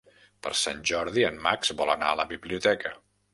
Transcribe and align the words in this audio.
Per 0.45 0.53
Sant 0.61 0.79
Jordi 0.91 1.25
en 1.27 1.37
Max 1.49 1.71
vol 1.83 1.93
anar 1.97 2.09
a 2.15 2.19
la 2.23 2.27
biblioteca. 2.33 2.95